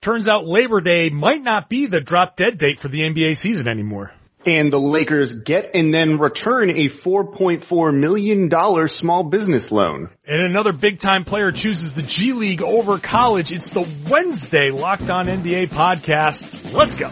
[0.00, 3.68] turns out Labor Day might not be the drop dead date for the NBA season
[3.68, 4.12] anymore.
[4.46, 10.10] And the Lakers get and then return a $4.4 million small business loan.
[10.26, 13.52] And another big time player chooses the G League over college.
[13.52, 16.72] It's the Wednesday Locked On NBA podcast.
[16.72, 17.10] Let's go.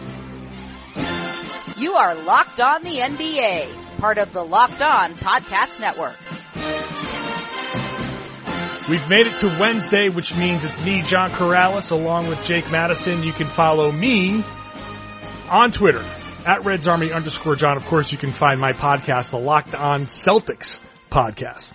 [1.77, 6.17] You are Locked On the NBA, part of the Locked On Podcast Network.
[8.89, 13.21] We've made it to Wednesday, which means it's me, John Karalis, along with Jake Madison.
[13.21, 14.45] You can follow me
[15.51, 16.01] on Twitter
[16.45, 17.75] at Reds Army underscore John.
[17.75, 20.79] Of course, you can find my podcast, the Locked On Celtics
[21.11, 21.73] podcast.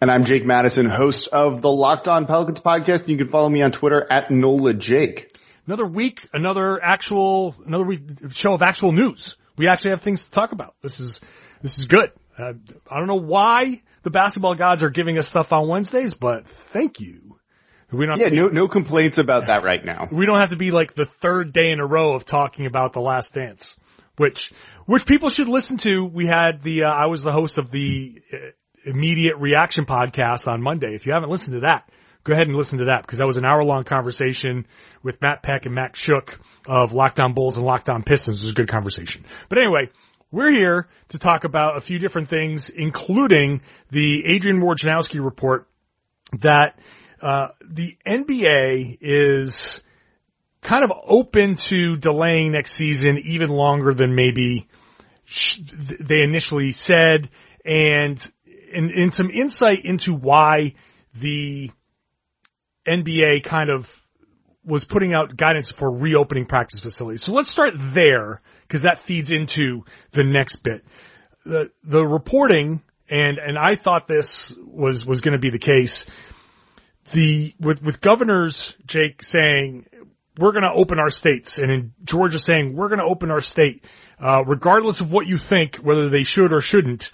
[0.00, 3.08] And I'm Jake Madison, host of the Locked On Pelicans podcast.
[3.08, 5.36] You can follow me on Twitter at NOLA Jake.
[5.66, 9.36] Another week, another actual, another week, show of actual news.
[9.56, 10.76] We actually have things to talk about.
[10.80, 11.20] This is,
[11.60, 12.12] this is good.
[12.38, 12.52] Uh,
[12.88, 17.00] I don't know why the basketball gods are giving us stuff on Wednesdays, but thank
[17.00, 17.40] you.
[17.90, 20.06] We don't yeah, no, no complaints about that right now.
[20.12, 22.92] We don't have to be like the third day in a row of talking about
[22.92, 23.76] the last dance,
[24.16, 24.52] which,
[24.84, 26.04] which people should listen to.
[26.04, 28.36] We had the, uh, I was the host of the uh,
[28.84, 30.94] immediate reaction podcast on Monday.
[30.94, 31.90] If you haven't listened to that,
[32.22, 34.68] go ahead and listen to that because that was an hour long conversation
[35.02, 38.40] with Matt Peck and Matt Schoch of Locked On Bulls and Locked On Pistons.
[38.40, 39.24] It was a good conversation.
[39.48, 39.90] But anyway,
[40.30, 45.68] we're here to talk about a few different things, including the Adrian Wojnarowski report
[46.40, 46.78] that
[47.22, 49.82] uh, the NBA is
[50.60, 54.66] kind of open to delaying next season even longer than maybe
[56.00, 57.30] they initially said,
[57.64, 58.24] and
[58.72, 60.74] in, in some insight into why
[61.14, 61.70] the
[62.86, 64.02] NBA kind of
[64.64, 67.22] was putting out guidance for reopening practice facilities.
[67.22, 70.84] So let's start there because that feeds into the next bit.
[71.44, 76.06] The, the reporting, and, and I thought this was, was going to be the case.
[77.12, 79.86] The, with, with governors, Jake, saying,
[80.38, 83.40] we're going to open our states, and in Georgia saying, we're going to open our
[83.40, 83.84] state,
[84.18, 87.10] uh, regardless of what you think, whether they should or shouldn't,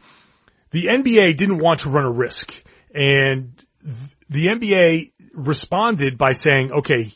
[0.71, 2.53] the NBA didn't want to run a risk.
[2.95, 3.63] And
[4.29, 7.13] the NBA responded by saying, okay,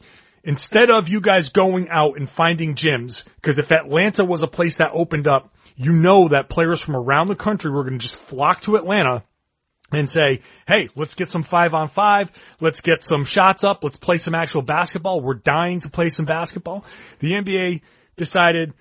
[0.47, 4.79] instead of you guys going out and finding gyms, because if Atlanta was a place
[4.79, 8.17] that opened up, you know that players from around the country were going to just
[8.17, 9.25] flock to Atlanta
[9.93, 12.33] and say, hey, let's get some five on five.
[12.61, 13.85] Let's get some shots up.
[13.85, 15.21] Let's play some actual basketball.
[15.21, 16.85] We're dying to play some basketball.
[17.19, 17.83] The NBA
[18.17, 18.73] decided,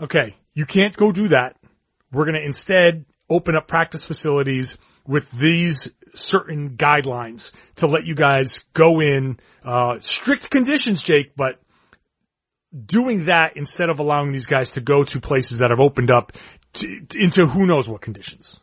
[0.00, 1.56] okay, you can't go do that.
[2.12, 8.14] We're going to instead open up practice facilities with these certain guidelines to let you
[8.14, 11.60] guys go in, uh, strict conditions, Jake, but
[12.74, 16.32] doing that instead of allowing these guys to go to places that have opened up
[16.74, 18.60] to, into who knows what conditions.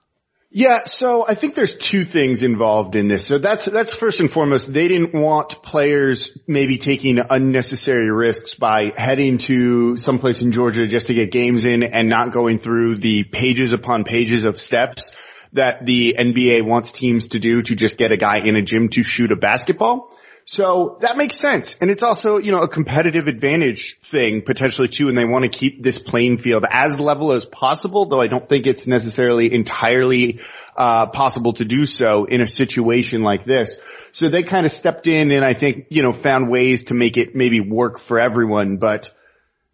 [0.53, 3.25] Yeah, so I think there's two things involved in this.
[3.25, 8.91] So that's, that's first and foremost, they didn't want players maybe taking unnecessary risks by
[8.97, 13.23] heading to someplace in Georgia just to get games in and not going through the
[13.23, 15.11] pages upon pages of steps
[15.53, 18.89] that the NBA wants teams to do to just get a guy in a gym
[18.89, 20.16] to shoot a basketball.
[20.45, 21.75] So that makes sense.
[21.79, 25.07] And it's also, you know, a competitive advantage thing potentially too.
[25.07, 28.50] And they want to keep this playing field as level as possible, though I don't
[28.50, 30.40] think it's necessarily entirely,
[30.75, 33.78] uh, possible to do so in a situation like this.
[34.13, 37.17] So they kind of stepped in and I think, you know, found ways to make
[37.17, 38.78] it maybe work for everyone.
[38.78, 39.13] But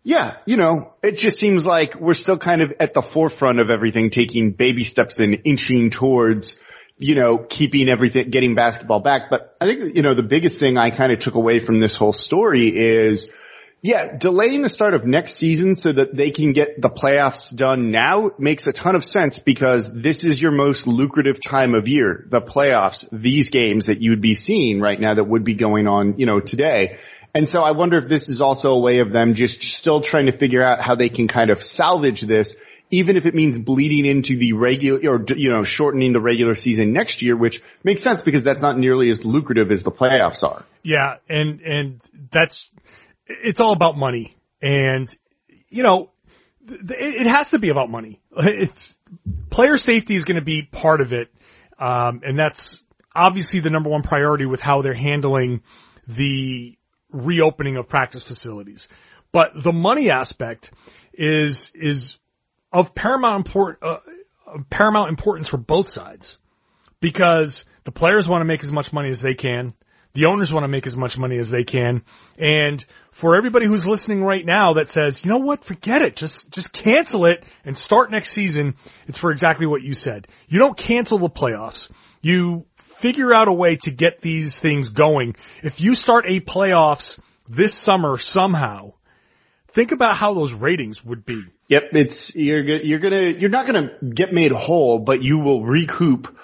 [0.07, 3.69] yeah, you know, it just seems like we're still kind of at the forefront of
[3.69, 6.57] everything, taking baby steps and inching towards,
[6.97, 9.23] you know, keeping everything, getting basketball back.
[9.29, 11.95] But I think, you know, the biggest thing I kind of took away from this
[11.95, 13.29] whole story is,
[13.81, 17.91] yeah, delaying the start of next season so that they can get the playoffs done
[17.91, 22.25] now makes a ton of sense because this is your most lucrative time of year,
[22.29, 26.17] the playoffs, these games that you'd be seeing right now that would be going on,
[26.17, 26.97] you know, today.
[27.37, 30.25] And so I wonder if this is also a way of them just still trying
[30.25, 32.55] to figure out how they can kind of salvage this,
[32.89, 36.93] even if it means bleeding into the regular or, you know, shortening the regular season
[36.93, 40.65] next year, which makes sense because that's not nearly as lucrative as the playoffs are.
[40.81, 41.17] Yeah.
[41.29, 42.71] And, and that's,
[43.27, 44.35] it's all about money.
[44.59, 45.07] And,
[45.69, 46.09] you know,
[46.67, 48.19] it has to be about money.
[48.35, 48.97] It's
[49.51, 51.29] player safety is going to be part of it.
[51.77, 55.61] Um, and that's obviously the number one priority with how they're handling
[56.07, 56.73] the
[57.11, 58.87] reopening of practice facilities.
[59.31, 60.71] But the money aspect
[61.13, 62.17] is, is
[62.71, 63.97] of paramount import, uh,
[64.69, 66.37] paramount importance for both sides
[66.99, 69.73] because the players want to make as much money as they can.
[70.13, 72.03] The owners want to make as much money as they can.
[72.39, 76.15] And for everybody who's listening right now that says, you know what, forget it.
[76.15, 78.75] Just, just cancel it and start next season.
[79.07, 80.27] It's for exactly what you said.
[80.47, 81.91] You don't cancel the playoffs.
[82.21, 82.65] You
[82.97, 85.35] figure out a way to get these things going.
[85.63, 88.93] If you start a playoffs this summer somehow,
[89.69, 91.43] think about how those ratings would be.
[91.67, 96.35] Yep, it's you're you're gonna you're not gonna get made whole, but you will recoup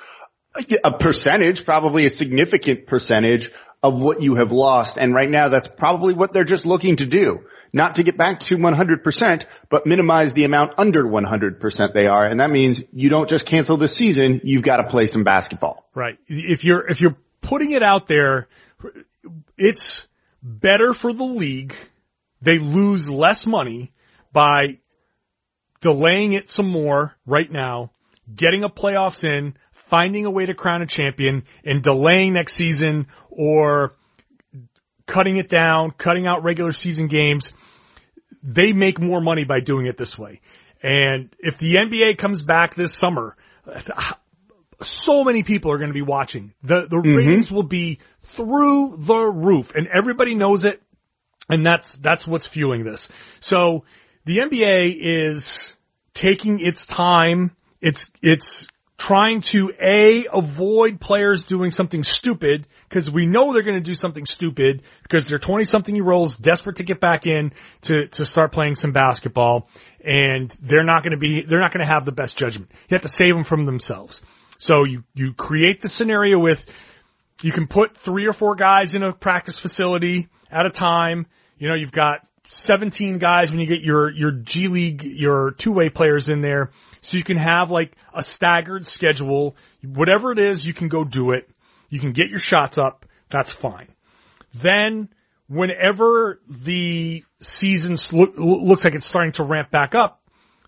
[0.84, 3.52] a percentage, probably a significant percentage
[3.82, 4.98] of what you have lost.
[4.98, 7.46] And right now, that's probably what they're just looking to do.
[7.76, 12.24] Not to get back to 100%, but minimize the amount under 100% they are.
[12.24, 15.90] And that means you don't just cancel the season, you've got to play some basketball.
[15.96, 16.20] Right.
[16.28, 18.48] If you're, if you're putting it out there,
[19.58, 20.08] it's
[20.44, 21.76] better for the league.
[22.44, 23.92] They lose less money
[24.32, 24.78] by
[25.82, 27.92] delaying it some more right now,
[28.34, 33.08] getting a playoffs in, finding a way to crown a champion and delaying next season
[33.32, 33.96] or
[35.08, 37.52] cutting it down, cutting out regular season games
[38.44, 40.42] they make more money by doing it this way.
[40.82, 43.38] And if the NBA comes back this summer,
[44.82, 46.54] so many people are going to be watching.
[46.62, 47.16] The the mm-hmm.
[47.16, 50.82] ratings will be through the roof, and everybody knows it.
[51.50, 53.08] And that's that's what's fueling this.
[53.40, 53.86] So
[54.26, 55.76] the NBA is
[56.14, 57.56] taking its time.
[57.82, 58.68] It's it's
[58.98, 63.96] trying to a avoid players doing something stupid because we know they're going to do
[63.96, 67.52] something stupid because they're 20 something year olds desperate to get back in
[67.82, 69.68] to to start playing some basketball
[70.06, 72.70] and they're not going to be they're not going to have the best judgment.
[72.88, 74.22] You have to save them from themselves.
[74.60, 76.64] So you you create the scenario with
[77.42, 81.26] you can put three or four guys in a practice facility at a time.
[81.58, 85.90] You know, you've got 17 guys when you get your your G League your two-way
[85.90, 86.70] players in there
[87.02, 89.56] so you can have like a staggered schedule.
[89.82, 91.50] Whatever it is, you can go do it.
[91.94, 93.06] You can get your shots up.
[93.30, 93.88] That's fine.
[94.56, 95.10] Then
[95.48, 100.20] whenever the season look, looks like it's starting to ramp back up,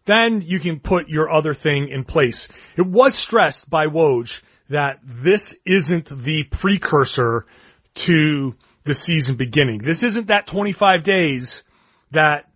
[0.06, 2.48] then you can put your other thing in place.
[2.78, 4.40] It was stressed by Woj
[4.70, 7.48] that this isn't the precursor
[7.96, 9.80] to the season beginning.
[9.80, 11.64] This isn't that 25 days
[12.12, 12.52] that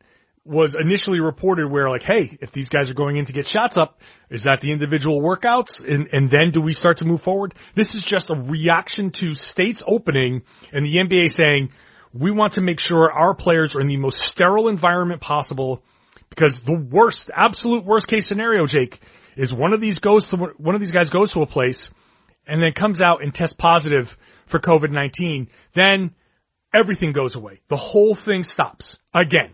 [0.45, 3.77] was initially reported where like, hey, if these guys are going in to get shots
[3.77, 5.88] up, is that the individual workouts?
[5.88, 7.53] And, and then do we start to move forward?
[7.75, 11.71] This is just a reaction to states opening and the NBA saying,
[12.13, 15.83] we want to make sure our players are in the most sterile environment possible
[16.30, 19.00] because the worst, absolute worst case scenario, Jake,
[19.35, 21.89] is one of these goes to, one of these guys goes to a place
[22.47, 25.50] and then comes out and tests positive for COVID-19.
[25.74, 26.15] Then
[26.74, 27.62] everything goes away.
[27.68, 29.51] The whole thing stops again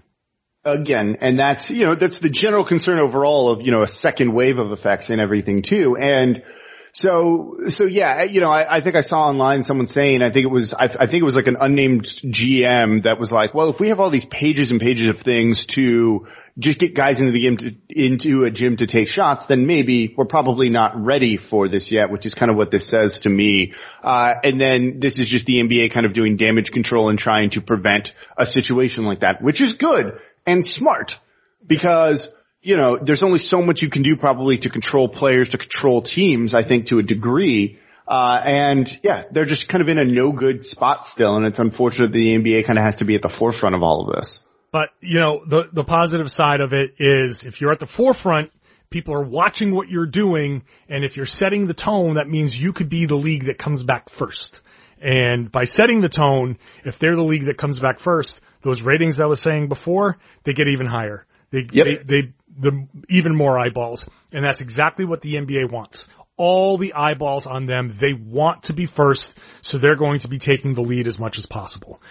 [0.65, 4.33] again, and that's, you know, that's the general concern overall of, you know, a second
[4.33, 5.95] wave of effects and everything too.
[5.95, 6.43] And
[6.91, 10.45] so, so yeah, you know, I, I think I saw online someone saying, I think
[10.45, 13.69] it was, I, I think it was like an unnamed GM that was like, well,
[13.69, 16.27] if we have all these pages and pages of things to
[16.57, 20.15] just get guys into the game to, into a gym to take shots, then maybe
[20.17, 23.29] we're probably not ready for this yet, which is kind of what this says to
[23.29, 23.73] me.
[24.01, 27.49] Uh, and then this is just the NBA kind of doing damage control and trying
[27.51, 31.19] to prevent a situation like that, which is good and smart
[31.65, 32.29] because
[32.65, 36.01] you know, there's only so much you can do probably to control players, to control
[36.01, 37.77] teams, I think to a degree.
[38.07, 41.35] Uh, and yeah, they're just kind of in a no good spot still.
[41.35, 43.83] And it's unfortunate that the NBA kind of has to be at the forefront of
[43.83, 44.41] all of this.
[44.71, 48.51] But, you know, the, the positive side of it is if you're at the forefront,
[48.89, 50.63] people are watching what you're doing.
[50.89, 53.83] And if you're setting the tone, that means you could be the league that comes
[53.83, 54.61] back first.
[54.99, 59.19] And by setting the tone, if they're the league that comes back first, those ratings
[59.19, 61.27] I was saying before, they get even higher.
[61.51, 61.85] They, yep.
[61.85, 64.09] they, they, the even more eyeballs.
[64.31, 66.09] And that's exactly what the NBA wants.
[66.35, 67.93] All the eyeballs on them.
[67.95, 71.37] They want to be first, so they're going to be taking the lead as much
[71.37, 72.01] as possible.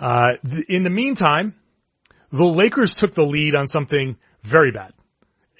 [0.00, 1.54] Uh, th- in the meantime,
[2.32, 4.92] the Lakers took the lead on something very bad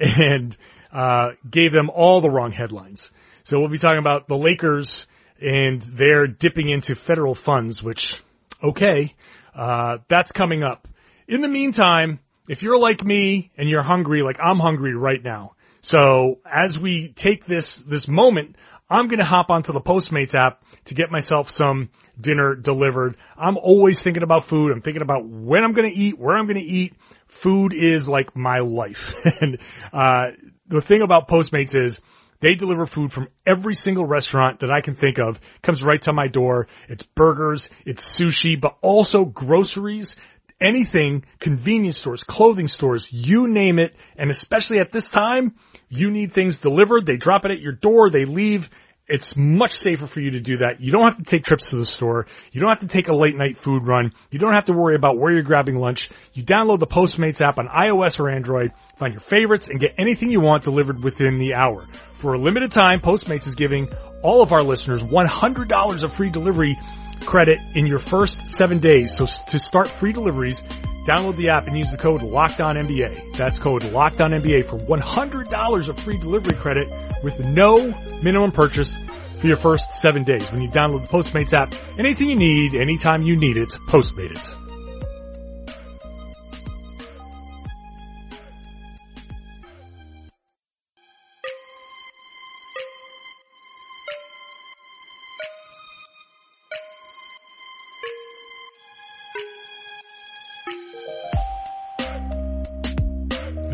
[0.00, 0.56] and,
[0.92, 3.12] uh, gave them all the wrong headlines.
[3.44, 5.06] So we'll be talking about the Lakers
[5.40, 8.20] and they're dipping into federal funds, which,
[8.64, 9.14] okay,
[9.54, 10.88] uh, that's coming up.
[11.28, 15.52] In the meantime, if you're like me and you're hungry, like I'm hungry right now.
[15.82, 18.56] So as we take this, this moment,
[18.88, 21.90] I'm going to hop onto the Postmates app to get myself some
[22.20, 23.16] dinner delivered.
[23.38, 24.72] I'm always thinking about food.
[24.72, 26.94] I'm thinking about when I'm going to eat, where I'm going to eat.
[27.28, 29.14] Food is like my life.
[29.40, 29.58] and,
[29.92, 30.32] uh,
[30.66, 32.00] the thing about Postmates is
[32.40, 35.40] they deliver food from every single restaurant that I can think of.
[35.62, 36.68] Comes right to my door.
[36.88, 40.16] It's burgers, it's sushi, but also groceries,
[40.60, 43.94] anything, convenience stores, clothing stores, you name it.
[44.16, 45.54] And especially at this time,
[45.88, 47.06] you need things delivered.
[47.06, 48.10] They drop it at your door.
[48.10, 48.70] They leave.
[49.08, 50.80] It's much safer for you to do that.
[50.80, 52.28] You don't have to take trips to the store.
[52.52, 54.12] You don't have to take a late night food run.
[54.30, 56.10] You don't have to worry about where you're grabbing lunch.
[56.32, 60.30] You download the Postmates app on iOS or Android, find your favorites, and get anything
[60.30, 61.84] you want delivered within the hour.
[62.20, 63.88] For a limited time, Postmates is giving
[64.20, 66.78] all of our listeners $100 of free delivery
[67.24, 69.16] credit in your first seven days.
[69.16, 70.60] So to start free deliveries,
[71.06, 73.36] download the app and use the code LOCKEDONNBA.
[73.38, 76.88] That's code LOCKEDONNBA for $100 of free delivery credit
[77.22, 78.98] with no minimum purchase
[79.38, 80.52] for your first seven days.
[80.52, 84.59] When you download the Postmates app, anything you need, anytime you need it, Postmate it.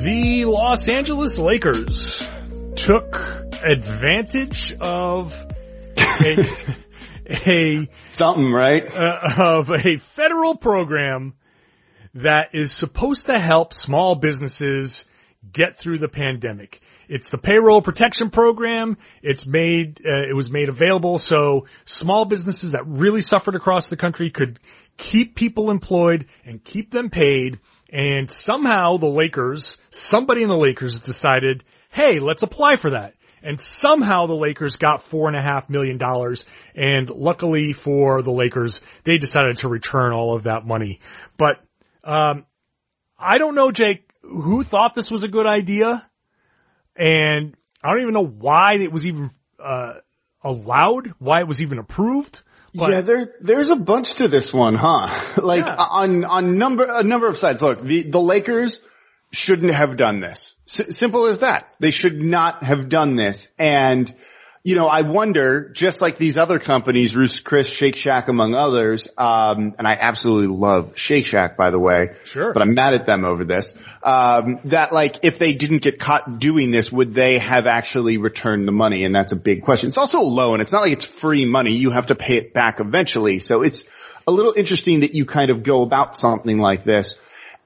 [0.06, 2.25] The Los Angeles Lakers
[2.76, 3.16] took
[3.64, 5.34] advantage of
[5.98, 6.48] a,
[7.28, 8.86] a Something, right?
[8.88, 11.34] uh, of a federal program
[12.14, 15.06] that is supposed to help small businesses
[15.52, 16.80] get through the pandemic.
[17.08, 18.98] It's the payroll protection program.
[19.25, 23.96] It's made, uh, it was made available so small businesses that really suffered across the
[23.96, 24.60] country could
[24.96, 27.58] keep people employed and keep them paid.
[27.97, 33.15] And somehow the Lakers, somebody in the Lakers decided, hey, let's apply for that.
[33.43, 36.45] And somehow the Lakers got four and a half million dollars.
[36.75, 41.00] And luckily for the Lakers, they decided to return all of that money.
[41.38, 41.65] But,
[42.05, 42.45] um,
[43.19, 46.07] I don't know, Jake, who thought this was a good idea?
[46.97, 49.95] And I don't even know why it was even, uh,
[50.45, 52.43] allowed, why it was even approved.
[52.76, 55.21] But yeah, there, there's a bunch to this one, huh?
[55.42, 55.75] like Yeah.
[55.78, 57.62] on, on number, a number of sides.
[57.62, 58.80] Look, the, the Lakers
[59.33, 60.54] shouldn't have done this.
[60.68, 61.68] S- simple as that.
[61.80, 63.49] They should not have done this.
[63.59, 64.14] And,
[64.66, 69.06] you know, I wonder, just like these other companies, Ruth's Chris, Shake Shack, among others,
[69.16, 72.16] um, and I absolutely love Shake Shack, by the way.
[72.25, 72.52] Sure.
[72.52, 73.78] But I'm mad at them over this.
[74.02, 78.66] Um, that like, if they didn't get caught doing this, would they have actually returned
[78.66, 79.04] the money?
[79.04, 79.87] And that's a big question.
[79.87, 80.61] It's also a loan.
[80.61, 81.70] It's not like it's free money.
[81.70, 83.38] You have to pay it back eventually.
[83.38, 83.85] So it's
[84.26, 87.16] a little interesting that you kind of go about something like this.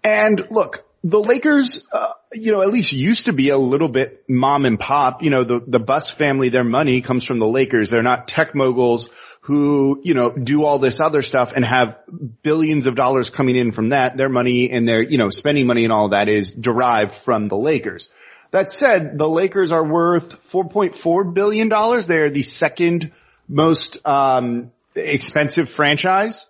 [0.05, 4.25] And look, the Lakers, uh, you know, at least used to be a little bit
[4.29, 5.23] mom and pop.
[5.23, 7.91] You know, the, the Buss family, their money comes from the Lakers.
[7.91, 9.09] They're not tech moguls
[9.43, 11.97] who, you know, do all this other stuff and have
[12.43, 14.17] billions of dollars coming in from that.
[14.17, 17.57] Their money and their, you know, spending money and all that is derived from the
[17.57, 18.11] Lakers.
[18.51, 21.69] That said, the Lakers are worth $4.4 billion.
[21.69, 23.13] They're the second
[23.49, 26.47] most, um, expensive franchise.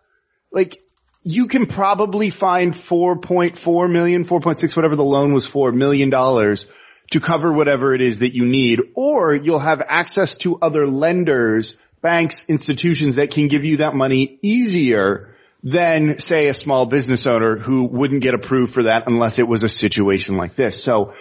[0.50, 0.83] Like,
[1.23, 6.67] you can probably find 4.4 million, 4.6, whatever the loan was for, million dollars
[7.11, 11.77] to cover whatever it is that you need, or you'll have access to other lenders,
[12.00, 17.57] banks, institutions that can give you that money easier than say a small business owner
[17.59, 20.83] who wouldn't get approved for that unless it was a situation like this.
[20.83, 21.12] So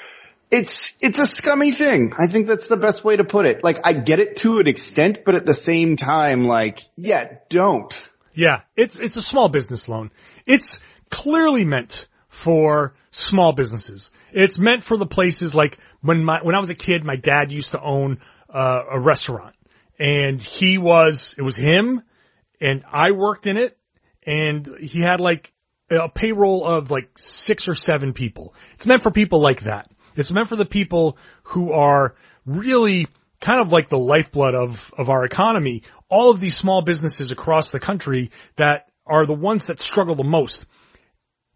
[0.51, 2.13] it's, it's a scummy thing.
[2.17, 3.63] I think that's the best way to put it.
[3.63, 7.99] Like I get it to an extent, but at the same time, like, yeah, don't.
[8.39, 10.11] Yeah, it's it's a small business loan.
[10.45, 10.79] It's
[11.09, 14.11] clearly meant for small businesses.
[14.31, 17.51] It's meant for the places like when my when I was a kid, my dad
[17.51, 18.19] used to own
[18.49, 19.55] uh, a restaurant,
[19.99, 22.01] and he was it was him,
[22.61, 23.77] and I worked in it,
[24.23, 25.51] and he had like
[25.89, 28.55] a payroll of like six or seven people.
[28.75, 29.89] It's meant for people like that.
[30.15, 32.15] It's meant for the people who are
[32.45, 33.07] really
[33.41, 35.83] kind of like the lifeblood of, of our economy.
[36.09, 40.23] All of these small businesses across the country that are the ones that struggle the
[40.23, 40.65] most.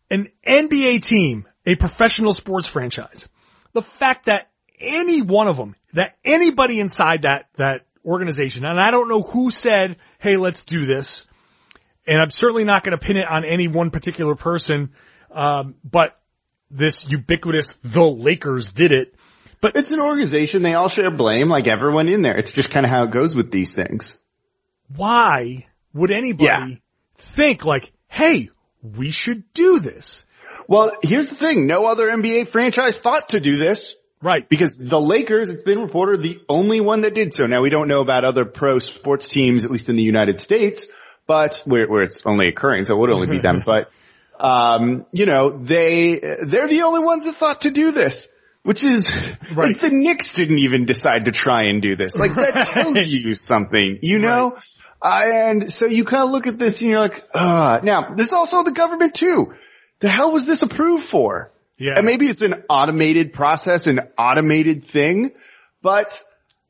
[0.09, 3.27] An NBA team, a professional sports franchise,
[3.73, 8.91] the fact that any one of them, that anybody inside that, that organization, and I
[8.91, 11.25] don't know who said, hey, let's do this,
[12.05, 14.91] and I'm certainly not going to pin it on any one particular person,
[15.31, 16.19] um, but
[16.69, 19.15] this ubiquitous, the Lakers did it.
[19.61, 20.61] But It's an organization.
[20.61, 22.37] They all share blame like everyone in there.
[22.37, 24.17] It's just kind of how it goes with these things.
[24.95, 26.75] Why would anybody Yeah.
[27.17, 28.49] think like, hey,
[28.81, 30.25] we should do this?
[30.67, 31.67] Well, here's the thing.
[31.67, 34.47] No other NBA franchise thought to do this Right.
[34.47, 37.45] because the Lakers, it's been reported, the only one that did so.
[37.47, 40.87] Now we don't know about other pro sports teams, at least in the United States,
[41.27, 43.61] but where, where it's only occurring, so it would only be them.
[43.65, 43.91] But,
[44.39, 48.29] um, you know, they, they're the only ones that thought to do this.
[48.63, 49.11] Which is,
[49.53, 49.67] Right.
[49.69, 52.17] like the Knicks didn't even decide to try and do this.
[52.17, 54.57] Like that tells you something, you know?
[55.01, 58.27] Uh, and so you kind of look at this and you're like, uh, now this
[58.27, 59.53] is also the government too.
[59.99, 61.51] The hell was this approved for?
[61.77, 61.93] Yeah.
[61.97, 65.31] And maybe it's an automated process, an automated thing,
[65.81, 66.21] but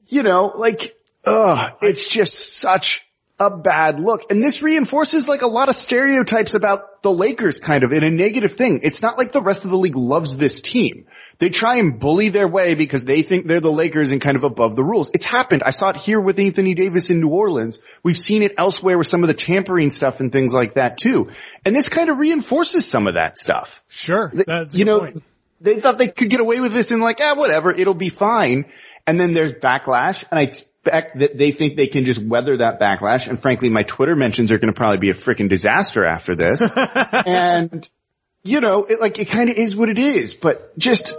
[0.07, 0.95] you know, like,
[1.25, 3.07] uh, it's just such
[3.39, 4.31] a bad look.
[4.31, 8.09] And this reinforces like a lot of stereotypes about the Lakers kind of in a
[8.09, 8.79] negative thing.
[8.83, 11.05] It's not like the rest of the league loves this team.
[11.39, 14.43] They try and bully their way because they think they're the Lakers and kind of
[14.43, 15.11] above the rules.
[15.13, 15.63] It's happened.
[15.63, 17.79] I saw it here with Anthony Davis in New Orleans.
[18.03, 21.31] We've seen it elsewhere with some of the tampering stuff and things like that too.
[21.65, 23.81] And this kind of reinforces some of that stuff.
[23.87, 24.31] Sure.
[24.33, 25.23] That's you know, point.
[25.59, 28.65] they thought they could get away with this and like, ah, whatever, it'll be fine.
[29.05, 32.79] And then there's backlash and I expect that they think they can just weather that
[32.79, 33.27] backlash.
[33.27, 36.61] And frankly, my Twitter mentions are going to probably be a freaking disaster after this.
[37.25, 37.89] and
[38.43, 41.15] you know, it like, it kind of is what it is, but just,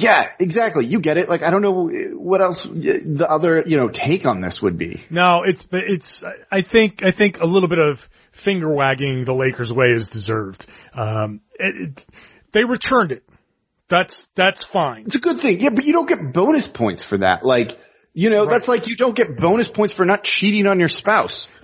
[0.00, 0.86] yeah, exactly.
[0.86, 1.28] You get it.
[1.28, 5.04] Like, I don't know what else the other, you know, take on this would be.
[5.10, 9.72] No, it's, it's, I think, I think a little bit of finger wagging the Lakers
[9.72, 10.66] way is deserved.
[10.94, 12.06] Um, it, it,
[12.52, 13.24] they returned it.
[13.88, 15.04] That's, that's fine.
[15.06, 15.60] It's a good thing.
[15.60, 17.44] Yeah, but you don't get bonus points for that.
[17.44, 17.78] Like,
[18.12, 18.50] you know, right.
[18.50, 21.46] that's like you don't get bonus points for not cheating on your spouse.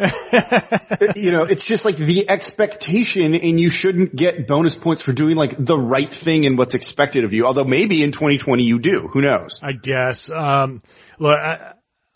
[1.17, 5.37] you know, it's just like the expectation and you shouldn't get bonus points for doing
[5.37, 7.47] like the right thing and what's expected of you.
[7.47, 9.09] Although maybe in 2020 you do.
[9.13, 9.59] Who knows?
[9.61, 10.31] I guess.
[10.31, 10.83] Um,
[11.19, 11.73] look, I,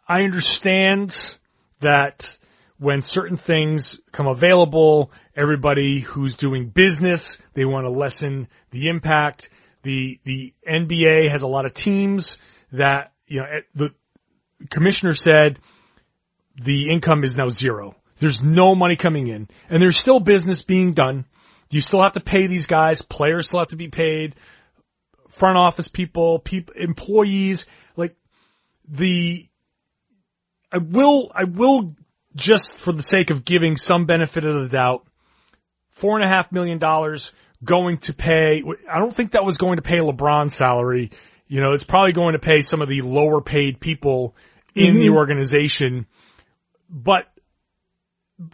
[0.07, 1.17] I understand
[1.81, 2.39] that
[2.79, 9.51] when certain things come available, everybody who's doing business, they want to lessen the impact.
[9.83, 12.39] The, the NBA has a lot of teams
[12.73, 13.95] that, you know, the,
[14.69, 15.59] commissioner said
[16.57, 17.97] the income is now zero.
[18.19, 21.25] There's no money coming in and there's still business being done.
[21.71, 23.01] You still have to pay these guys.
[23.03, 24.35] Players still have to be paid.
[25.29, 28.17] Front office people, people, employees, like
[28.89, 29.49] the,
[30.73, 31.95] I will, I will
[32.35, 35.07] just for the sake of giving some benefit of the doubt,
[35.91, 39.77] four and a half million dollars going to pay, I don't think that was going
[39.77, 41.11] to pay LeBron's salary.
[41.47, 44.35] You know, it's probably going to pay some of the lower paid people
[44.75, 44.99] in mm-hmm.
[45.01, 46.07] the organization.
[46.89, 47.27] But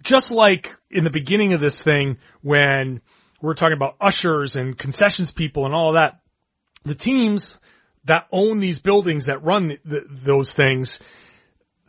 [0.02, 3.00] just like in the beginning of this thing, when
[3.40, 6.20] we're talking about ushers and concessions people and all that,
[6.84, 7.58] the teams
[8.04, 11.00] that own these buildings that run the, the, those things,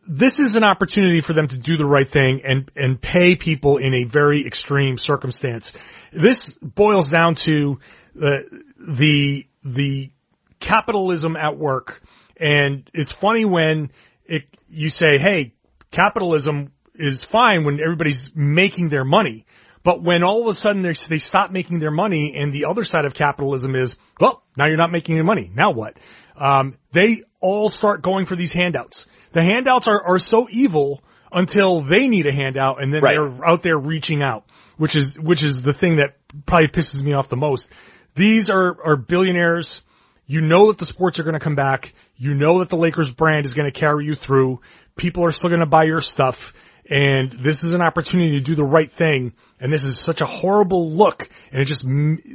[0.07, 3.77] this is an opportunity for them to do the right thing and, and pay people
[3.77, 5.73] in a very extreme circumstance.
[6.11, 7.79] This boils down to
[8.15, 10.11] the, the, the
[10.59, 12.01] capitalism at work.
[12.39, 13.91] And it's funny when
[14.27, 15.53] it, you say, hey,
[15.91, 19.45] capitalism is fine when everybody's making their money.
[19.83, 23.05] But when all of a sudden they stop making their money and the other side
[23.05, 25.49] of capitalism is, well, now you're not making any money.
[25.53, 25.97] Now what?
[26.35, 29.07] Um, they all start going for these handouts.
[29.31, 33.15] The handouts are, are so evil until they need a handout and then right.
[33.15, 34.45] they're out there reaching out,
[34.77, 37.71] which is, which is the thing that probably pisses me off the most.
[38.15, 39.83] These are, are billionaires.
[40.25, 41.93] You know that the sports are going to come back.
[42.17, 44.61] You know that the Lakers brand is going to carry you through.
[44.95, 46.53] People are still going to buy your stuff.
[46.89, 49.33] And this is an opportunity to do the right thing.
[49.59, 51.29] And this is such a horrible look.
[51.51, 51.85] And it just,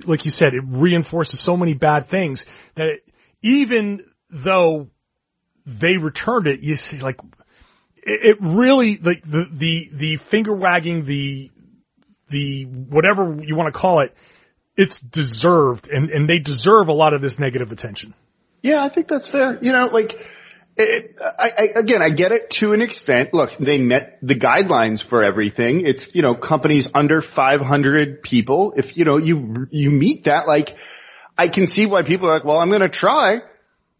[0.06, 3.08] like you said, it reinforces so many bad things that it,
[3.42, 4.88] even though
[5.66, 7.20] they returned it, you see, like,
[7.96, 11.50] it, it really, like, the, the, the finger wagging, the,
[12.28, 14.14] the, whatever you want to call it,
[14.76, 18.14] it's deserved and, and they deserve a lot of this negative attention.
[18.62, 19.58] Yeah, I think that's fair.
[19.60, 20.18] You know, like,
[20.76, 23.34] it, I, I, again, I get it to an extent.
[23.34, 25.86] Look, they met the guidelines for everything.
[25.86, 28.74] It's, you know, companies under 500 people.
[28.76, 30.76] If, you know, you, you meet that, like,
[31.36, 33.42] I can see why people are like, well, I'm going to try.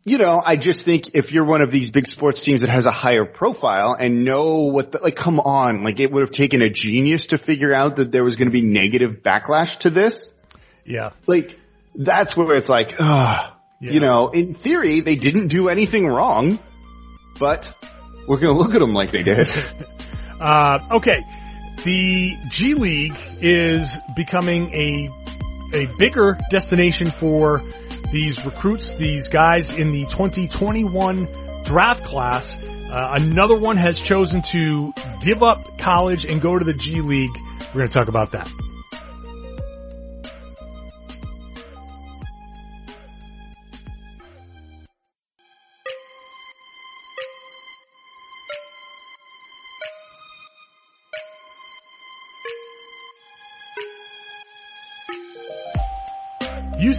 [0.05, 2.87] You know, I just think if you're one of these big sports teams that has
[2.87, 6.61] a higher profile and know what the, like, come on, like it would have taken
[6.61, 10.33] a genius to figure out that there was going to be negative backlash to this.
[10.85, 11.11] Yeah.
[11.27, 11.59] Like,
[11.95, 13.53] that's where it's like, ugh.
[13.83, 13.91] Yeah.
[13.91, 16.61] You know, in theory, they didn't do anything wrong,
[17.41, 17.75] but
[18.29, 19.49] we're going to look at them like they did.
[20.41, 21.25] uh, okay.
[21.83, 25.09] The G League is becoming a,
[25.75, 27.61] a bigger destination for
[28.13, 31.27] these recruits, these guys in the 2021
[31.65, 32.57] draft class.
[32.63, 37.37] Uh, another one has chosen to give up college and go to the G League.
[37.75, 38.49] We're going to talk about that.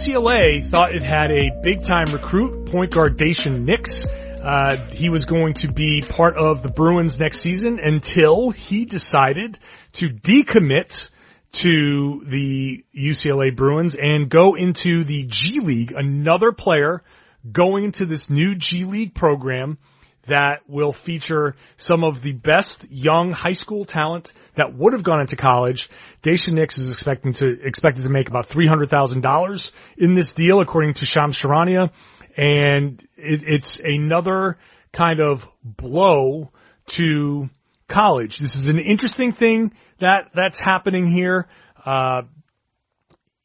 [0.04, 4.04] UCLA thought it had a big time recruit, point guard Daishen Nix.
[4.06, 9.58] Uh, he was going to be part of the Bruins next season until he decided
[9.94, 11.10] to decommit
[11.52, 17.02] to the UCLA Bruins and go into the G League, another player
[17.50, 19.78] going into this new G League program.
[20.26, 25.20] That will feature some of the best young high school talent that would have gone
[25.20, 25.90] into college.
[26.22, 30.32] Daishen Nix is expecting to expected to make about three hundred thousand dollars in this
[30.32, 31.90] deal, according to Shams Charania,
[32.36, 34.58] and it, it's another
[34.92, 36.50] kind of blow
[36.86, 37.50] to
[37.88, 38.38] college.
[38.38, 41.48] This is an interesting thing that that's happening here.
[41.84, 42.22] Uh,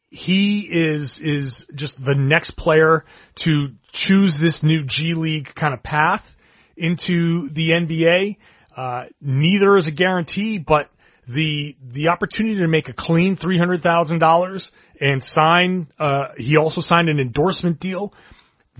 [0.09, 5.83] he is is just the next player to choose this new G League kind of
[5.83, 6.35] path
[6.79, 8.37] into the NBA.
[8.75, 10.89] Uh, neither is a guarantee, but
[11.27, 15.87] the the opportunity to make a clean three hundred thousand dollars and sign.
[15.99, 18.13] Uh, he also signed an endorsement deal.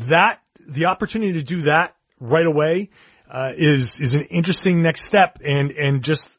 [0.07, 2.89] That the opportunity to do that right away
[3.29, 6.29] uh, is is an interesting next step, and and just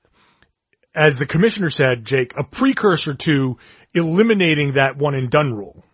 [0.94, 3.58] as the commissioner said, Jake, a precursor to
[3.94, 5.84] eliminating that one and done rule.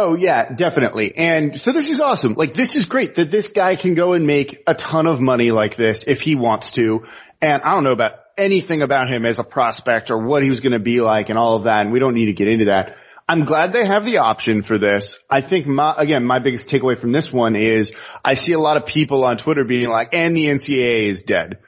[0.00, 1.16] Oh yeah, definitely.
[1.16, 2.34] And so this is awesome.
[2.34, 5.50] Like this is great that this guy can go and make a ton of money
[5.50, 7.04] like this if he wants to.
[7.42, 10.60] And I don't know about anything about him as a prospect or what he was
[10.60, 11.80] going to be like and all of that.
[11.80, 12.94] And we don't need to get into that.
[13.28, 15.18] I'm glad they have the option for this.
[15.28, 17.92] I think my, again, my biggest takeaway from this one is
[18.24, 21.58] I see a lot of people on Twitter being like, and the NCAA is dead.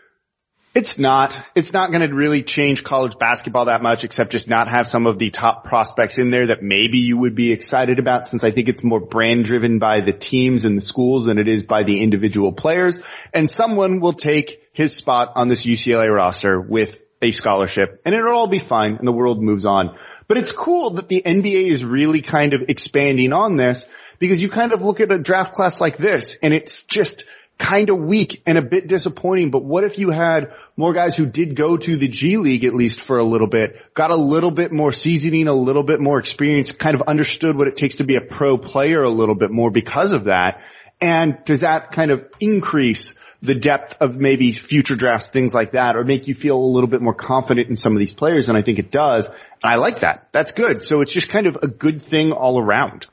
[0.73, 1.37] It's not.
[1.57, 5.07] It's not going to really change college basketball that much except just not have some
[5.07, 8.53] of the top prospects in there that maybe you would be excited about since I
[8.53, 11.83] think it's more brand driven by the teams and the schools than it is by
[11.83, 13.01] the individual players.
[13.35, 18.33] And someone will take his spot on this UCLA roster with a scholarship and it'll
[18.33, 19.99] all be fine and the world moves on.
[20.29, 23.87] But it's cool that the NBA is really kind of expanding on this
[24.21, 27.25] because you kind of look at a draft class like this and it's just
[27.61, 31.27] kind of weak and a bit disappointing, but what if you had more guys who
[31.27, 34.51] did go to the G League at least for a little bit, got a little
[34.51, 38.05] bit more seasoning, a little bit more experience, kind of understood what it takes to
[38.05, 40.63] be a pro player a little bit more because of that?
[41.03, 45.97] And does that kind of increase the depth of maybe future drafts, things like that,
[45.97, 48.49] or make you feel a little bit more confident in some of these players?
[48.49, 49.27] And I think it does.
[49.27, 50.29] And I like that.
[50.33, 50.83] That's good.
[50.83, 53.07] So it's just kind of a good thing all around.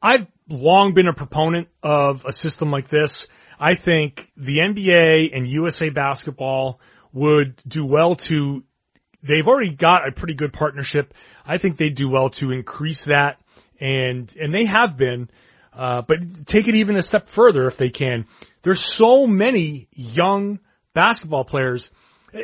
[0.00, 3.26] I've long been a proponent of a system like this.
[3.58, 6.80] I think the NBA and USA basketball
[7.12, 8.62] would do well to,
[9.22, 11.14] they've already got a pretty good partnership.
[11.44, 13.40] I think they'd do well to increase that
[13.80, 15.30] and, and they have been,
[15.72, 18.26] uh, but take it even a step further if they can.
[18.62, 20.60] There's so many young
[20.94, 21.90] basketball players.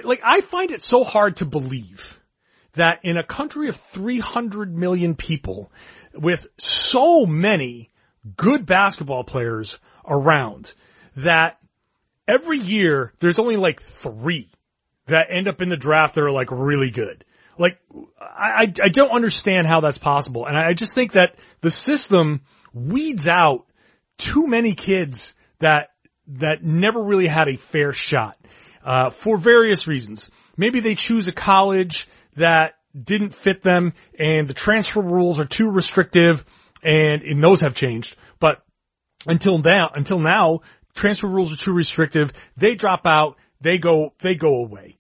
[0.03, 2.20] Like I find it so hard to believe
[2.74, 5.70] that in a country of 300 million people
[6.12, 7.90] with so many
[8.37, 10.72] good basketball players around
[11.16, 11.59] that
[12.27, 14.50] every year there's only like three
[15.07, 17.24] that end up in the draft that are like really good.
[17.59, 17.79] Like,
[18.20, 20.46] I, I don't understand how that's possible.
[20.46, 22.40] And I just think that the system
[22.72, 23.66] weeds out
[24.18, 25.90] too many kids that,
[26.27, 28.37] that never really had a fair shot,
[28.85, 30.31] uh, for various reasons.
[30.57, 35.68] Maybe they choose a college that didn't fit them and the transfer rules are too
[35.68, 36.44] restrictive
[36.83, 38.16] and, and those have changed.
[38.40, 38.62] But
[39.27, 40.61] until now, until now,
[40.94, 42.33] transfer rules are too restrictive.
[42.57, 43.37] They drop out.
[43.61, 44.98] They go, they go away.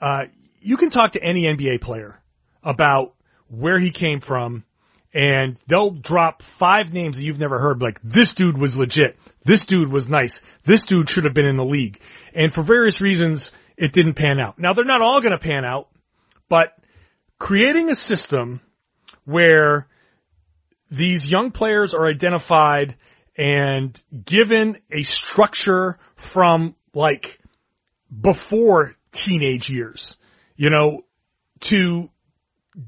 [0.00, 0.24] Uh,
[0.60, 2.20] you can talk to any NBA player
[2.62, 3.14] about
[3.48, 4.64] where he came from
[5.12, 7.82] and they'll drop five names that you've never heard.
[7.82, 9.18] Like this dude was legit.
[9.44, 10.40] This dude was nice.
[10.64, 12.00] This dude should have been in the league.
[12.34, 14.58] And for various reasons, it didn't pan out.
[14.58, 15.88] Now they're not all going to pan out,
[16.48, 16.76] but
[17.38, 18.60] creating a system
[19.24, 19.88] where
[20.90, 22.96] these young players are identified
[23.36, 27.40] and given a structure from like
[28.20, 30.18] before teenage years,
[30.56, 31.04] you know,
[31.60, 32.10] to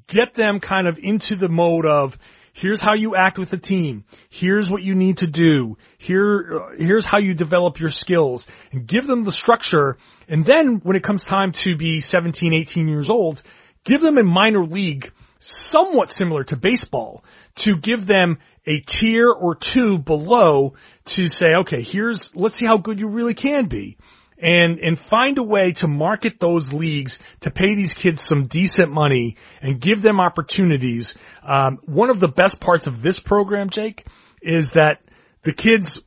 [0.06, 2.18] get them kind of into the mode of
[2.52, 4.04] here's how you act with the team.
[4.28, 5.78] Here's what you need to do.
[5.98, 9.96] Here, here's how you develop your skills and give them the structure.
[10.28, 13.42] And then when it comes time to be 17, 18 years old,
[13.84, 17.24] give them a minor league somewhat similar to baseball
[17.56, 22.78] to give them a tier or two below to say, okay, here's, let's see how
[22.78, 23.96] good you really can be.
[24.38, 28.90] And, and find a way to market those leagues to pay these kids some decent
[28.90, 31.14] money and give them opportunities.
[31.44, 34.04] Um, one of the best parts of this program, Jake,
[34.40, 35.00] is that
[35.42, 36.02] the kids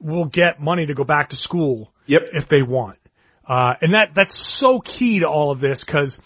[0.00, 2.22] will get money to go back to school yep.
[2.32, 2.98] if they want.
[3.46, 6.18] Uh, and that, that's so key to all of this because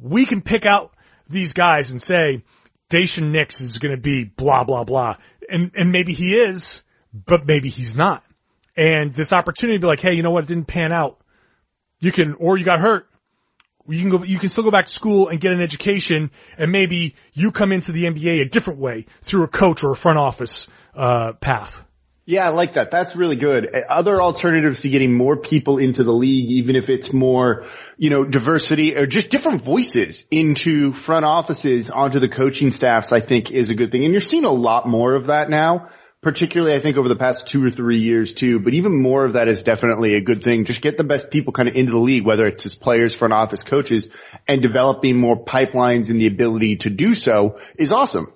[0.00, 0.94] we can pick out
[1.28, 2.42] these guys and say,
[2.90, 5.16] Daishen Nix is going to be blah, blah, blah.
[5.48, 8.24] And, and maybe he is, but maybe he's not.
[8.76, 10.44] And this opportunity to be like, hey, you know what?
[10.44, 11.20] It didn't pan out.
[12.00, 13.08] You can, or you got hurt.
[13.88, 16.70] You can go, you can still go back to school and get an education and
[16.70, 20.18] maybe you come into the NBA a different way through a coach or a front
[20.18, 21.84] office, uh, path.
[22.28, 22.90] Yeah, I like that.
[22.90, 23.74] That's really good.
[23.88, 28.22] Other alternatives to getting more people into the league, even if it's more, you know,
[28.22, 33.70] diversity or just different voices into front offices, onto the coaching staffs, I think is
[33.70, 34.04] a good thing.
[34.04, 35.88] And you're seeing a lot more of that now,
[36.20, 39.32] particularly I think over the past two or three years too, but even more of
[39.32, 40.66] that is definitely a good thing.
[40.66, 43.32] Just get the best people kind of into the league, whether it's as players, front
[43.32, 44.10] office coaches
[44.46, 48.34] and developing more pipelines and the ability to do so is awesome.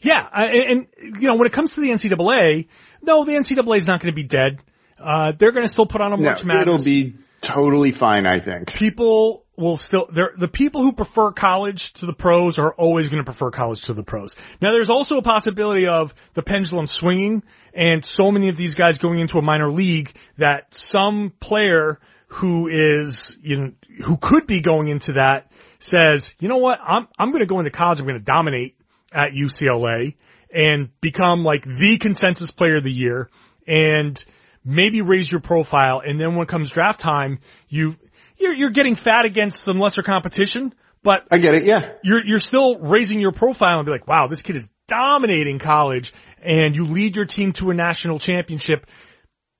[0.00, 2.68] Yeah, I- and, and you know when it comes to the NCAA,
[3.02, 4.58] no, the NCAA is not going to be dead.
[4.98, 6.62] Uh, they're going to still put on a No, March Madness.
[6.82, 8.68] it'll be totally fine, I think.
[8.74, 13.24] people will still the people who prefer college to the pros are always going to
[13.24, 14.36] prefer college to the pros.
[14.60, 17.42] Now there's also a possibility of the pendulum swinging
[17.74, 22.68] and so many of these guys going into a minor league that some player who
[22.68, 23.72] is you know
[24.04, 26.78] who could be going into that says, "You know what?
[26.80, 27.98] I'm I'm going to go into college.
[28.00, 28.76] I'm going to dominate
[29.12, 30.16] at UCLA
[30.52, 33.28] and become like the consensus player of the year
[33.66, 34.22] and
[34.64, 36.00] maybe raise your profile.
[36.04, 37.96] And then when it comes draft time, you,
[38.36, 41.64] you're, you're getting fat against some lesser competition, but I get it.
[41.64, 41.92] Yeah.
[42.02, 46.12] you're, you're still raising your profile and be like, wow, this kid is dominating college
[46.42, 48.86] and you lead your team to a national championship.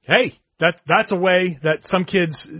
[0.02, 2.50] Hey, that, that's a way that some kids,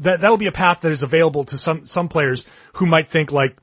[0.00, 3.30] that, that'll be a path that is available to some, some players who might think
[3.30, 3.56] like,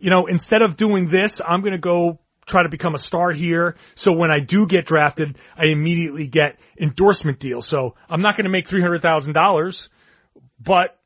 [0.00, 3.30] you know, instead of doing this, I'm going to go try to become a star
[3.30, 3.76] here.
[3.94, 7.66] So when I do get drafted, I immediately get endorsement deals.
[7.66, 9.88] So I'm not going to make $300,000,
[10.60, 10.98] but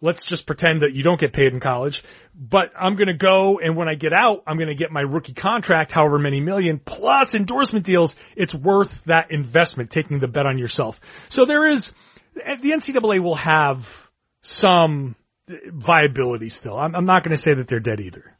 [0.00, 2.02] let's just pretend that you don't get paid in college.
[2.34, 5.00] But I'm going to go and when I get out, I'm going to get my
[5.00, 8.16] rookie contract, however many million plus endorsement deals.
[8.36, 11.00] It's worth that investment, taking the bet on yourself.
[11.28, 11.94] So there is,
[12.34, 14.10] the NCAA will have
[14.42, 15.16] some
[15.48, 16.78] viability still.
[16.78, 18.37] I'm, I'm not going to say that they're dead either.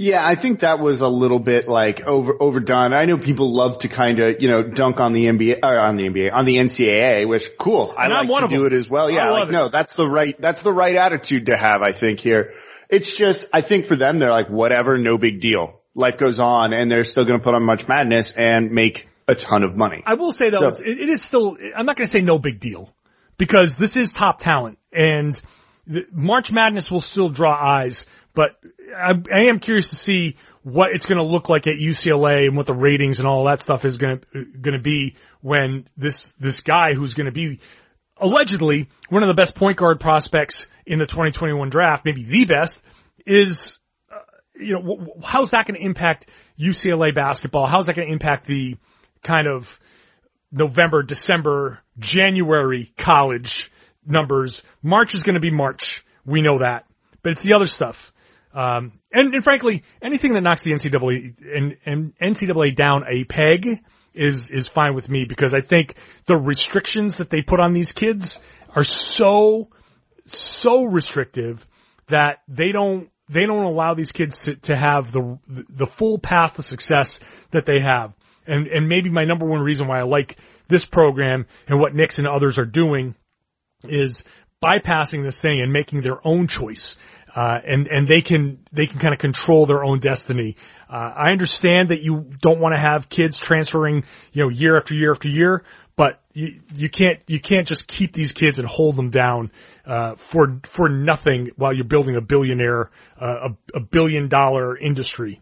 [0.00, 2.92] Yeah, I think that was a little bit like over overdone.
[2.92, 5.88] I know people love to kind of you know dunk on the NBA or uh,
[5.88, 7.92] on the NBA on the NCAA, which cool.
[7.98, 8.72] I And I'm like one to do them.
[8.72, 9.10] it as well.
[9.10, 11.82] Yeah, like no, that's the right that's the right attitude to have.
[11.82, 12.52] I think here.
[12.88, 15.80] It's just I think for them they're like whatever, no big deal.
[15.96, 19.34] Life goes on, and they're still going to put on March Madness and make a
[19.34, 20.04] ton of money.
[20.06, 22.60] I will say though, So- it is still, I'm not going to say no big
[22.60, 22.94] deal
[23.36, 25.38] because this is top talent and
[25.88, 28.52] the, March Madness will still draw eyes, but
[28.96, 32.56] I, I am curious to see what it's going to look like at UCLA and
[32.56, 36.30] what the ratings and all that stuff is going to, going to be when this,
[36.32, 37.60] this guy who's going to be
[38.18, 42.82] allegedly one of the best point guard prospects in the 2021 draft, maybe the best,
[43.26, 43.78] is
[44.12, 44.18] uh,
[44.58, 47.68] you know, wh- wh- how's that going to impact UCLA basketball?
[47.68, 48.76] How's that going to impact the
[49.22, 49.78] kind of
[50.50, 53.70] November, December, January college
[54.04, 54.62] numbers?
[54.82, 56.04] March is going to be March.
[56.24, 56.86] We know that,
[57.22, 58.12] but it's the other stuff.
[58.54, 63.82] Um, and, and frankly, anything that knocks the NCAA and, and NCAA down a peg
[64.14, 65.94] is is fine with me because I think
[66.26, 68.40] the restrictions that they put on these kids
[68.74, 69.68] are so
[70.26, 71.66] so restrictive
[72.08, 76.56] that they don't they don't allow these kids to, to have the the full path
[76.56, 78.12] to success that they have.
[78.46, 80.36] And and maybe my number one reason why I like
[80.68, 83.14] this program and what Nix and others are doing
[83.84, 84.24] is
[84.62, 86.96] bypassing this thing and making their own choice.
[87.34, 90.56] Uh, and, and they can, they can kind of control their own destiny.
[90.88, 94.94] Uh, I understand that you don't want to have kids transferring, you know, year after
[94.94, 95.64] year after year,
[95.94, 99.50] but you, you can't, you can't just keep these kids and hold them down,
[99.84, 105.40] uh, for, for nothing while you're building a billionaire, uh, a, a billion dollar industry.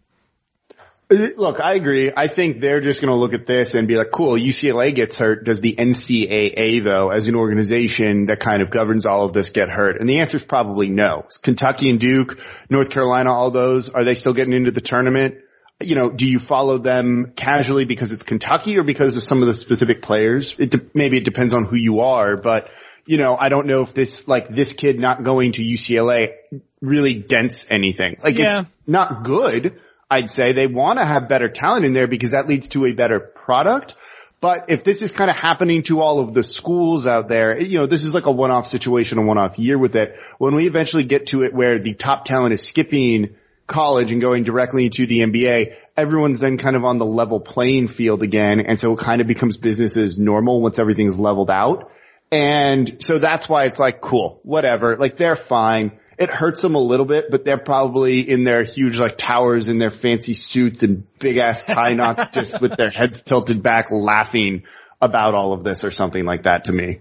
[1.09, 2.11] Look, I agree.
[2.15, 5.17] I think they're just going to look at this and be like, cool, UCLA gets
[5.17, 5.45] hurt.
[5.45, 9.69] Does the NCAA though, as an organization that kind of governs all of this get
[9.69, 10.01] hurt?
[10.01, 11.25] And the answer is probably no.
[11.41, 12.39] Kentucky and Duke,
[12.69, 15.35] North Carolina, all those, are they still getting into the tournament?
[15.79, 19.47] You know, do you follow them casually because it's Kentucky or because of some of
[19.47, 20.55] the specific players?
[20.59, 22.67] It de- maybe it depends on who you are, but
[23.05, 26.33] you know, I don't know if this, like this kid not going to UCLA
[26.81, 28.17] really dents anything.
[28.21, 28.59] Like Yeah.
[28.59, 29.79] it's not good.
[30.09, 32.93] I'd say they want to have better talent in there because that leads to a
[32.93, 33.95] better product.
[34.39, 37.79] But if this is kind of happening to all of the schools out there, you
[37.79, 40.15] know, this is like a one-off situation, a one-off year with it.
[40.37, 44.43] When we eventually get to it where the top talent is skipping college and going
[44.43, 48.61] directly into the NBA, everyone's then kind of on the level playing field again.
[48.61, 51.91] And so it kind of becomes business as normal once everything's leveled out.
[52.31, 54.97] And so that's why it's like, cool, whatever.
[54.97, 55.99] Like they're fine.
[56.17, 59.77] It hurts them a little bit, but they're probably in their huge like towers in
[59.77, 64.63] their fancy suits and big ass tie knots just with their heads tilted back laughing
[64.99, 66.99] about all of this or something like that to me.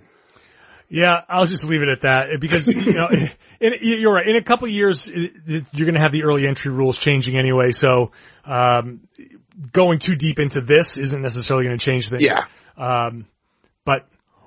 [0.89, 3.09] Yeah, I'll just leave it at that because you know
[3.61, 4.27] in, you're right.
[4.27, 7.73] In a couple of years, you're going to have the early entry rules changing anyway.
[7.73, 8.13] So
[8.45, 9.01] um,
[9.73, 12.23] going too deep into this isn't necessarily going to change things.
[12.23, 12.45] Yeah.
[12.77, 13.27] Um,
[13.85, 14.07] but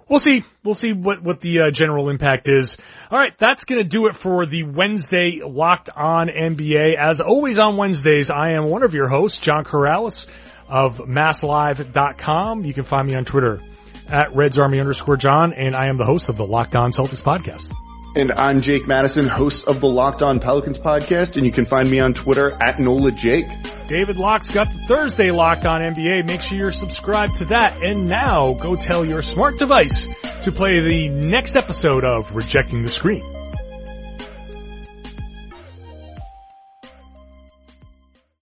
[0.09, 0.43] we'll see.
[0.63, 2.77] We'll see what, what the uh, general impact is.
[3.09, 3.37] All right.
[3.37, 6.95] That's going to do it for the Wednesday Locked On NBA.
[6.95, 10.27] As always on Wednesdays, I am one of your hosts, John Karalis
[10.67, 12.65] of MassLive.com.
[12.65, 13.61] You can find me on Twitter
[14.07, 17.23] at Reds Army underscore John, and I am the host of the Locked On Celtics
[17.23, 17.73] podcast.
[18.15, 21.89] And I'm Jake Madison, host of the Locked On Pelicans podcast, and you can find
[21.89, 23.45] me on Twitter at NOLA Jake.
[23.87, 26.25] David Locke's got the Thursday Locked On NBA.
[26.25, 27.83] Make sure you're subscribed to that.
[27.83, 30.07] And now go tell your smart device
[30.41, 33.23] to play the next episode of Rejecting the Screen.